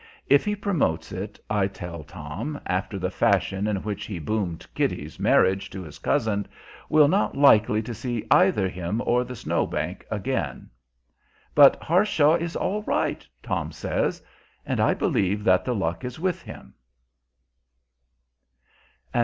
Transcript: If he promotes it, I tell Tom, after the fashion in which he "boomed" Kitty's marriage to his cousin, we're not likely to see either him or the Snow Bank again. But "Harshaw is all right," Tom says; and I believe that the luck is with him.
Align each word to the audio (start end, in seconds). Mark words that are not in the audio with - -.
If 0.25 0.45
he 0.45 0.55
promotes 0.55 1.11
it, 1.11 1.39
I 1.47 1.67
tell 1.67 2.03
Tom, 2.03 2.59
after 2.65 2.97
the 2.97 3.11
fashion 3.11 3.67
in 3.67 3.83
which 3.83 4.07
he 4.07 4.17
"boomed" 4.17 4.65
Kitty's 4.73 5.19
marriage 5.19 5.69
to 5.69 5.83
his 5.83 5.99
cousin, 5.99 6.47
we're 6.89 7.07
not 7.07 7.37
likely 7.37 7.83
to 7.83 7.93
see 7.93 8.25
either 8.31 8.67
him 8.67 9.03
or 9.05 9.23
the 9.23 9.35
Snow 9.35 9.67
Bank 9.67 10.03
again. 10.09 10.71
But 11.53 11.75
"Harshaw 11.83 12.33
is 12.37 12.55
all 12.55 12.81
right," 12.81 13.23
Tom 13.43 13.71
says; 13.71 14.23
and 14.65 14.79
I 14.79 14.95
believe 14.95 15.43
that 15.43 15.65
the 15.65 15.75
luck 15.75 16.03
is 16.03 16.19
with 16.19 16.41
him. 16.41 16.73